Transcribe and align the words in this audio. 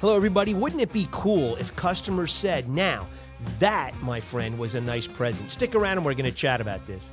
Hello, 0.00 0.16
everybody. 0.16 0.54
Wouldn't 0.54 0.80
it 0.80 0.94
be 0.94 1.06
cool 1.10 1.56
if 1.56 1.76
customers 1.76 2.32
said, 2.32 2.70
now, 2.70 3.06
that, 3.58 3.92
my 4.00 4.18
friend, 4.18 4.58
was 4.58 4.74
a 4.74 4.80
nice 4.80 5.06
present? 5.06 5.50
Stick 5.50 5.74
around 5.74 5.98
and 5.98 6.06
we're 6.06 6.14
going 6.14 6.24
to 6.24 6.34
chat 6.34 6.62
about 6.62 6.86
this. 6.86 7.10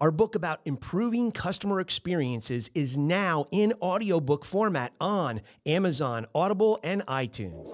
Our 0.00 0.10
book 0.10 0.34
about 0.34 0.62
improving 0.64 1.30
customer 1.30 1.78
experiences 1.78 2.72
is 2.74 2.98
now 2.98 3.46
in 3.52 3.72
audiobook 3.80 4.44
format 4.44 4.92
on 5.00 5.42
Amazon, 5.64 6.26
Audible, 6.34 6.80
and 6.82 7.06
iTunes. 7.06 7.72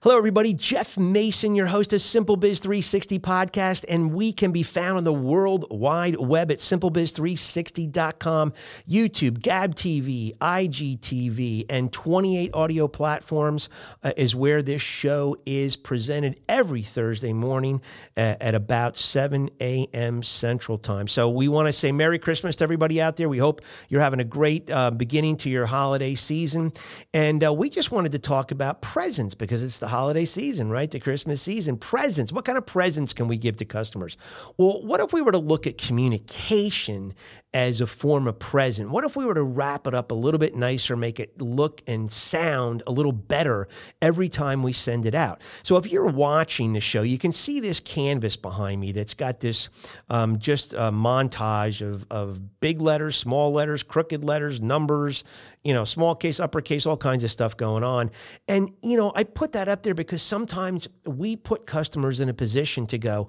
Hello, 0.00 0.16
everybody. 0.16 0.54
Jeff 0.54 0.96
Mason, 0.96 1.56
your 1.56 1.66
host 1.66 1.92
of 1.92 2.00
Simple 2.00 2.36
Biz 2.36 2.60
360 2.60 3.18
podcast, 3.18 3.84
and 3.88 4.14
we 4.14 4.32
can 4.32 4.52
be 4.52 4.62
found 4.62 4.96
on 4.96 5.02
the 5.02 5.12
World 5.12 5.64
Wide 5.72 6.14
Web 6.20 6.52
at 6.52 6.58
simplebiz360.com, 6.58 8.52
YouTube, 8.88 9.42
Gab 9.42 9.74
TV, 9.74 10.38
IGTV, 10.38 11.66
and 11.68 11.92
28 11.92 12.54
audio 12.54 12.86
platforms 12.86 13.68
uh, 14.04 14.12
is 14.16 14.36
where 14.36 14.62
this 14.62 14.82
show 14.82 15.36
is 15.44 15.74
presented 15.74 16.38
every 16.48 16.82
Thursday 16.82 17.32
morning 17.32 17.82
uh, 18.16 18.36
at 18.40 18.54
about 18.54 18.96
7 18.96 19.50
a.m. 19.60 20.22
Central 20.22 20.78
Time. 20.78 21.08
So 21.08 21.28
we 21.28 21.48
want 21.48 21.66
to 21.66 21.72
say 21.72 21.90
Merry 21.90 22.20
Christmas 22.20 22.54
to 22.54 22.62
everybody 22.62 23.02
out 23.02 23.16
there. 23.16 23.28
We 23.28 23.38
hope 23.38 23.62
you're 23.88 24.02
having 24.02 24.20
a 24.20 24.24
great 24.24 24.70
uh, 24.70 24.92
beginning 24.92 25.38
to 25.38 25.50
your 25.50 25.66
holiday 25.66 26.14
season, 26.14 26.72
and 27.12 27.44
uh, 27.44 27.52
we 27.52 27.68
just 27.68 27.90
wanted 27.90 28.12
to 28.12 28.20
talk 28.20 28.52
about 28.52 28.80
presents 28.80 29.34
because 29.34 29.64
it's 29.64 29.78
the 29.78 29.87
the 29.88 29.96
holiday 29.96 30.26
season, 30.26 30.68
right? 30.68 30.90
The 30.90 31.00
Christmas 31.00 31.40
season. 31.40 31.78
Presents. 31.78 32.30
What 32.30 32.44
kind 32.44 32.58
of 32.58 32.66
presents 32.66 33.14
can 33.14 33.26
we 33.26 33.38
give 33.38 33.56
to 33.56 33.64
customers? 33.64 34.16
Well, 34.58 34.82
what 34.82 35.00
if 35.00 35.12
we 35.12 35.22
were 35.22 35.32
to 35.32 35.38
look 35.38 35.66
at 35.66 35.78
communication 35.78 37.14
as 37.54 37.80
a 37.80 37.86
form 37.86 38.28
of 38.28 38.38
present? 38.38 38.90
What 38.90 39.04
if 39.04 39.16
we 39.16 39.24
were 39.24 39.34
to 39.34 39.42
wrap 39.42 39.86
it 39.86 39.94
up 39.94 40.10
a 40.10 40.14
little 40.14 40.38
bit 40.38 40.54
nicer, 40.54 40.94
make 40.96 41.18
it 41.18 41.40
look 41.40 41.80
and 41.86 42.12
sound 42.12 42.82
a 42.86 42.92
little 42.92 43.12
better 43.12 43.66
every 44.02 44.28
time 44.28 44.62
we 44.62 44.74
send 44.74 45.06
it 45.06 45.14
out? 45.14 45.40
So 45.62 45.76
if 45.78 45.90
you're 45.90 46.06
watching 46.06 46.74
the 46.74 46.80
show, 46.80 47.02
you 47.02 47.18
can 47.18 47.32
see 47.32 47.58
this 47.58 47.80
canvas 47.80 48.36
behind 48.36 48.80
me 48.80 48.92
that's 48.92 49.14
got 49.14 49.40
this 49.40 49.70
um, 50.10 50.38
just 50.38 50.74
a 50.74 50.92
montage 50.92 51.80
of, 51.80 52.06
of 52.10 52.60
big 52.60 52.82
letters, 52.82 53.16
small 53.16 53.52
letters, 53.52 53.82
crooked 53.82 54.22
letters, 54.22 54.60
numbers, 54.60 55.24
you 55.64 55.72
know, 55.72 55.84
small 55.84 56.14
case, 56.14 56.40
uppercase, 56.40 56.84
all 56.86 56.96
kinds 56.96 57.24
of 57.24 57.32
stuff 57.32 57.56
going 57.56 57.82
on. 57.82 58.10
And, 58.46 58.72
you 58.82 58.96
know, 58.96 59.12
I 59.14 59.24
put 59.24 59.52
that 59.52 59.68
up 59.68 59.77
there 59.82 59.94
because 59.94 60.22
sometimes 60.22 60.88
we 61.06 61.36
put 61.36 61.66
customers 61.66 62.20
in 62.20 62.28
a 62.28 62.34
position 62.34 62.86
to 62.88 62.98
go, 62.98 63.28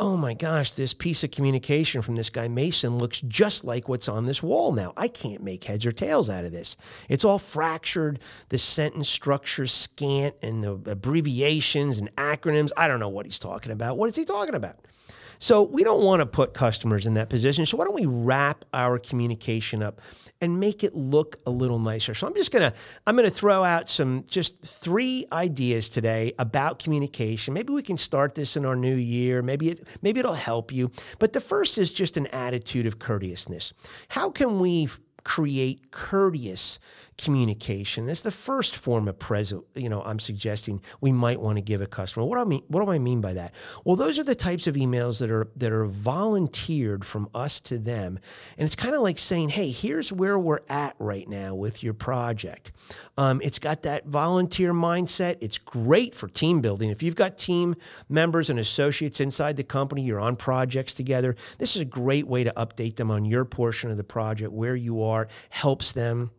oh 0.00 0.16
my 0.16 0.32
gosh, 0.32 0.72
this 0.72 0.94
piece 0.94 1.22
of 1.22 1.30
communication 1.30 2.00
from 2.00 2.16
this 2.16 2.30
guy 2.30 2.48
Mason 2.48 2.96
looks 2.96 3.20
just 3.20 3.64
like 3.64 3.86
what's 3.86 4.08
on 4.08 4.24
this 4.24 4.42
wall 4.42 4.72
now. 4.72 4.94
I 4.96 5.08
can't 5.08 5.42
make 5.42 5.64
heads 5.64 5.84
or 5.84 5.92
tails 5.92 6.30
out 6.30 6.46
of 6.46 6.52
this. 6.52 6.76
It's 7.08 7.24
all 7.24 7.38
fractured, 7.38 8.18
the 8.48 8.58
sentence 8.58 9.10
structure 9.10 9.66
scant, 9.66 10.36
and 10.42 10.64
the 10.64 10.72
abbreviations 10.90 11.98
and 11.98 12.14
acronyms. 12.16 12.70
I 12.78 12.88
don't 12.88 12.98
know 12.98 13.10
what 13.10 13.26
he's 13.26 13.38
talking 13.38 13.72
about. 13.72 13.98
What 13.98 14.08
is 14.08 14.16
he 14.16 14.24
talking 14.24 14.54
about? 14.54 14.76
So 15.40 15.62
we 15.62 15.82
don't 15.82 16.04
want 16.04 16.20
to 16.20 16.26
put 16.26 16.52
customers 16.52 17.06
in 17.06 17.14
that 17.14 17.30
position. 17.30 17.64
So 17.64 17.78
why 17.78 17.86
don't 17.86 17.94
we 17.94 18.06
wrap 18.06 18.64
our 18.74 18.98
communication 18.98 19.82
up 19.82 20.00
and 20.42 20.60
make 20.60 20.84
it 20.84 20.94
look 20.94 21.38
a 21.46 21.50
little 21.50 21.78
nicer? 21.78 22.14
So 22.14 22.26
I'm 22.26 22.34
just 22.34 22.52
gonna 22.52 22.74
I'm 23.06 23.16
gonna 23.16 23.30
throw 23.30 23.64
out 23.64 23.88
some 23.88 24.24
just 24.28 24.60
three 24.60 25.26
ideas 25.32 25.88
today 25.88 26.34
about 26.38 26.78
communication. 26.78 27.54
Maybe 27.54 27.72
we 27.72 27.82
can 27.82 27.96
start 27.96 28.34
this 28.34 28.54
in 28.56 28.66
our 28.66 28.76
new 28.76 28.94
year. 28.94 29.42
Maybe 29.42 29.70
it 29.70 29.88
maybe 30.02 30.20
it'll 30.20 30.34
help 30.34 30.70
you. 30.70 30.92
But 31.18 31.32
the 31.32 31.40
first 31.40 31.78
is 31.78 31.90
just 31.90 32.18
an 32.18 32.26
attitude 32.28 32.86
of 32.86 32.98
courteousness. 32.98 33.72
How 34.08 34.30
can 34.30 34.60
we 34.60 34.88
create 35.24 35.90
courteous 35.90 36.78
communication. 37.20 38.06
That's 38.06 38.22
the 38.22 38.30
first 38.30 38.74
form 38.74 39.06
of 39.06 39.18
present, 39.18 39.64
you 39.74 39.90
know, 39.90 40.02
I'm 40.02 40.18
suggesting 40.18 40.80
we 41.02 41.12
might 41.12 41.38
want 41.38 41.58
to 41.58 41.62
give 41.62 41.82
a 41.82 41.86
customer. 41.86 42.24
What 42.24 42.36
do 42.36 42.42
I 42.42 42.44
mean 42.44 42.62
what 42.68 42.82
do 42.84 42.90
I 42.90 42.98
mean 42.98 43.20
by 43.20 43.34
that? 43.34 43.52
Well, 43.84 43.96
those 43.96 44.18
are 44.18 44.24
the 44.24 44.34
types 44.34 44.66
of 44.66 44.74
emails 44.74 45.18
that 45.18 45.30
are 45.30 45.48
that 45.56 45.70
are 45.70 45.84
volunteered 45.84 47.04
from 47.04 47.28
us 47.34 47.60
to 47.60 47.78
them. 47.78 48.18
And 48.56 48.64
it's 48.64 48.76
kind 48.76 48.94
of 48.94 49.02
like 49.02 49.18
saying, 49.18 49.50
hey, 49.50 49.70
here's 49.70 50.12
where 50.12 50.38
we're 50.38 50.60
at 50.70 50.96
right 50.98 51.28
now 51.28 51.54
with 51.54 51.82
your 51.82 51.92
project. 51.92 52.72
Um, 53.18 53.40
it's 53.42 53.58
got 53.58 53.82
that 53.82 54.06
volunteer 54.06 54.72
mindset. 54.72 55.36
It's 55.42 55.58
great 55.58 56.14
for 56.14 56.26
team 56.28 56.62
building. 56.62 56.90
If 56.90 57.02
you've 57.02 57.16
got 57.16 57.36
team 57.36 57.76
members 58.08 58.48
and 58.48 58.58
associates 58.58 59.20
inside 59.20 59.58
the 59.58 59.64
company, 59.64 60.02
you're 60.02 60.20
on 60.20 60.36
projects 60.36 60.94
together. 60.94 61.36
This 61.58 61.76
is 61.76 61.82
a 61.82 61.86
great 61.86 62.26
way 62.26 62.44
to 62.44 62.52
update 62.56 62.96
them 62.96 63.10
on 63.10 63.26
your 63.26 63.44
portion 63.44 63.90
of 63.90 63.98
the 63.98 64.04
project, 64.04 64.52
where 64.52 64.76
you 64.76 65.02
are, 65.02 65.09
helps 65.50 65.92
them 65.92 66.30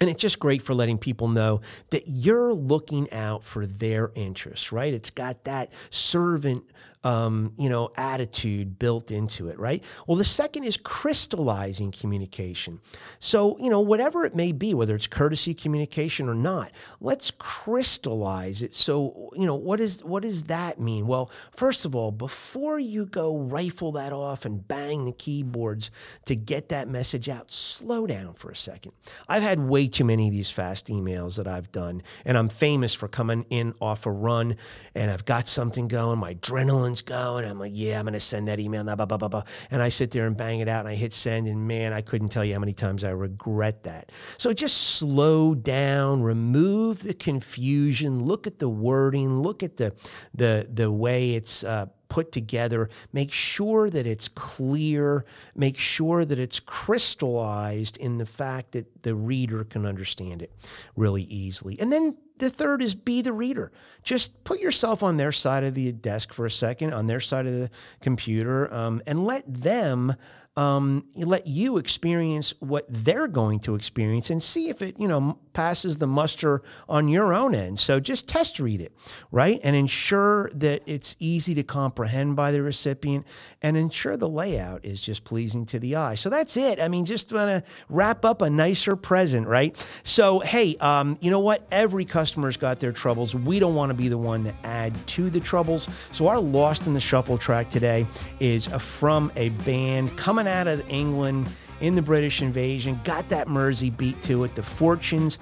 and 0.00 0.10
it's 0.10 0.20
just 0.20 0.38
great 0.38 0.62
for 0.62 0.74
letting 0.74 0.98
people 0.98 1.28
know 1.28 1.60
that 1.90 2.04
you're 2.06 2.52
looking 2.52 3.10
out 3.12 3.44
for 3.44 3.66
their 3.66 4.12
interests, 4.14 4.70
right? 4.70 4.92
It's 4.92 5.10
got 5.10 5.44
that 5.44 5.72
servant 5.90 6.64
um, 7.06 7.52
you 7.56 7.68
know, 7.68 7.90
attitude 7.96 8.80
built 8.80 9.12
into 9.12 9.48
it, 9.48 9.56
right? 9.60 9.80
Well, 10.08 10.16
the 10.16 10.24
second 10.24 10.64
is 10.64 10.76
crystallizing 10.76 11.92
communication. 11.92 12.80
So, 13.20 13.56
you 13.60 13.70
know, 13.70 13.78
whatever 13.78 14.24
it 14.24 14.34
may 14.34 14.50
be, 14.50 14.74
whether 14.74 14.96
it's 14.96 15.06
courtesy 15.06 15.54
communication 15.54 16.28
or 16.28 16.34
not, 16.34 16.72
let's 17.00 17.30
crystallize 17.30 18.60
it. 18.60 18.74
So, 18.74 19.30
you 19.36 19.46
know, 19.46 19.54
what 19.54 19.78
is 19.78 20.02
what 20.02 20.24
does 20.24 20.44
that 20.44 20.80
mean? 20.80 21.06
Well, 21.06 21.30
first 21.52 21.84
of 21.84 21.94
all, 21.94 22.10
before 22.10 22.80
you 22.80 23.06
go 23.06 23.36
rifle 23.38 23.92
that 23.92 24.12
off 24.12 24.44
and 24.44 24.66
bang 24.66 25.04
the 25.04 25.12
keyboards 25.12 25.92
to 26.24 26.34
get 26.34 26.70
that 26.70 26.88
message 26.88 27.28
out, 27.28 27.52
slow 27.52 28.08
down 28.08 28.34
for 28.34 28.50
a 28.50 28.56
second. 28.56 28.90
I've 29.28 29.44
had 29.44 29.60
way 29.60 29.86
too 29.86 30.04
many 30.04 30.26
of 30.26 30.32
these 30.32 30.50
fast 30.50 30.88
emails 30.88 31.36
that 31.36 31.46
I've 31.46 31.70
done, 31.70 32.02
and 32.24 32.36
I'm 32.36 32.48
famous 32.48 32.94
for 32.94 33.06
coming 33.06 33.46
in 33.48 33.74
off 33.80 34.06
a 34.06 34.10
run 34.10 34.56
and 34.96 35.08
I've 35.08 35.24
got 35.24 35.46
something 35.46 35.86
going, 35.86 36.18
my 36.18 36.34
adrenaline 36.34 36.95
going. 37.02 37.44
I'm 37.44 37.58
like, 37.58 37.72
yeah, 37.74 37.98
I'm 37.98 38.04
going 38.04 38.14
to 38.14 38.20
send 38.20 38.48
that 38.48 38.60
email. 38.60 38.84
Blah, 38.84 38.96
blah, 38.96 39.06
blah, 39.06 39.16
blah, 39.16 39.28
blah. 39.28 39.42
And 39.70 39.82
I 39.82 39.88
sit 39.88 40.10
there 40.10 40.26
and 40.26 40.36
bang 40.36 40.60
it 40.60 40.68
out 40.68 40.80
and 40.80 40.88
I 40.88 40.94
hit 40.94 41.12
send. 41.12 41.46
And 41.46 41.66
man, 41.66 41.92
I 41.92 42.00
couldn't 42.00 42.28
tell 42.28 42.44
you 42.44 42.54
how 42.54 42.60
many 42.60 42.72
times 42.72 43.04
I 43.04 43.10
regret 43.10 43.84
that. 43.84 44.12
So 44.38 44.52
just 44.52 44.76
slow 44.76 45.54
down, 45.54 46.22
remove 46.22 47.02
the 47.02 47.14
confusion, 47.14 48.24
look 48.24 48.46
at 48.46 48.58
the 48.58 48.68
wording, 48.68 49.42
look 49.42 49.62
at 49.62 49.76
the, 49.76 49.94
the, 50.34 50.68
the 50.72 50.90
way 50.90 51.34
it's 51.34 51.64
uh, 51.64 51.86
put 52.08 52.32
together. 52.32 52.88
Make 53.12 53.32
sure 53.32 53.90
that 53.90 54.06
it's 54.06 54.28
clear. 54.28 55.24
Make 55.54 55.78
sure 55.78 56.24
that 56.24 56.38
it's 56.38 56.60
crystallized 56.60 57.96
in 57.96 58.18
the 58.18 58.26
fact 58.26 58.72
that 58.72 59.02
the 59.02 59.14
reader 59.14 59.64
can 59.64 59.86
understand 59.86 60.42
it 60.42 60.52
really 60.96 61.24
easily. 61.24 61.78
And 61.80 61.92
then 61.92 62.16
the 62.38 62.50
third 62.50 62.82
is 62.82 62.94
be 62.94 63.22
the 63.22 63.32
reader. 63.32 63.72
Just 64.02 64.44
put 64.44 64.60
yourself 64.60 65.02
on 65.02 65.16
their 65.16 65.32
side 65.32 65.64
of 65.64 65.74
the 65.74 65.92
desk 65.92 66.32
for 66.32 66.46
a 66.46 66.50
second, 66.50 66.92
on 66.92 67.06
their 67.06 67.20
side 67.20 67.46
of 67.46 67.52
the 67.52 67.70
computer, 68.00 68.72
um, 68.72 69.02
and 69.06 69.24
let 69.24 69.44
them 69.46 70.14
um, 70.56 71.04
let 71.14 71.46
you 71.46 71.76
experience 71.76 72.54
what 72.60 72.86
they're 72.88 73.28
going 73.28 73.60
to 73.60 73.74
experience 73.74 74.30
and 74.30 74.42
see 74.42 74.70
if 74.70 74.80
it, 74.80 74.98
you 74.98 75.06
know, 75.06 75.38
passes 75.52 75.98
the 75.98 76.06
muster 76.06 76.62
on 76.88 77.08
your 77.08 77.34
own 77.34 77.54
end. 77.54 77.78
So 77.78 78.00
just 78.00 78.26
test 78.26 78.58
read 78.58 78.80
it, 78.80 78.92
right? 79.30 79.60
And 79.62 79.76
ensure 79.76 80.50
that 80.54 80.82
it's 80.86 81.14
easy 81.18 81.54
to 81.54 81.62
comprehend 81.62 82.36
by 82.36 82.52
the 82.52 82.62
recipient 82.62 83.26
and 83.60 83.76
ensure 83.76 84.16
the 84.16 84.28
layout 84.28 84.84
is 84.84 85.02
just 85.02 85.24
pleasing 85.24 85.66
to 85.66 85.78
the 85.78 85.96
eye. 85.96 86.14
So 86.14 86.30
that's 86.30 86.56
it. 86.56 86.80
I 86.80 86.88
mean, 86.88 87.04
just 87.04 87.32
want 87.32 87.50
to 87.50 87.70
wrap 87.90 88.24
up 88.24 88.40
a 88.40 88.48
nicer 88.48 88.96
present, 88.96 89.46
right? 89.46 89.76
So, 90.04 90.40
hey, 90.40 90.76
um, 90.76 91.18
you 91.20 91.30
know 91.30 91.40
what? 91.40 91.66
Every 91.70 92.06
customer's 92.26 92.56
got 92.56 92.80
their 92.80 92.90
troubles. 92.90 93.36
We 93.36 93.60
don't 93.60 93.76
want 93.76 93.90
to 93.90 93.94
be 93.94 94.08
the 94.08 94.18
one 94.18 94.42
to 94.42 94.54
add 94.64 94.92
to 95.06 95.30
the 95.30 95.38
troubles. 95.38 95.86
So 96.10 96.26
our 96.26 96.40
Lost 96.40 96.88
in 96.88 96.92
the 96.92 96.98
Shuffle 96.98 97.38
track 97.38 97.70
today 97.70 98.04
is 98.40 98.66
from 98.66 99.30
a 99.36 99.50
band 99.50 100.18
coming 100.18 100.48
out 100.48 100.66
of 100.66 100.82
England 100.88 101.46
in 101.80 101.94
the 101.94 102.02
British 102.02 102.42
invasion, 102.42 102.98
got 103.04 103.28
that 103.28 103.46
Mersey 103.46 103.90
beat 103.90 104.20
to 104.22 104.42
it, 104.42 104.56
the 104.56 104.62
fortunes. 104.62 105.38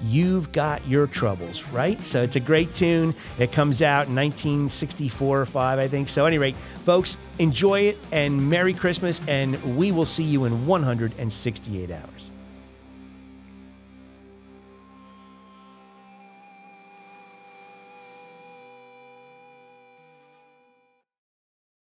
You've 0.00 0.52
got 0.52 0.86
your 0.86 1.08
troubles, 1.08 1.64
right? 1.70 2.04
So 2.04 2.22
it's 2.22 2.36
a 2.36 2.40
great 2.40 2.72
tune. 2.72 3.16
It 3.40 3.50
comes 3.50 3.82
out 3.82 4.06
in 4.06 4.14
1964 4.14 5.40
or 5.40 5.44
5, 5.44 5.78
I 5.80 5.88
think. 5.88 6.08
So, 6.08 6.24
anyway, 6.24 6.52
folks, 6.84 7.16
enjoy 7.40 7.80
it 7.80 7.98
and 8.12 8.48
Merry 8.48 8.74
Christmas, 8.74 9.20
and 9.26 9.76
we 9.76 9.90
will 9.90 10.06
see 10.06 10.22
you 10.22 10.44
in 10.44 10.68
168 10.68 11.90
hours. 11.90 12.17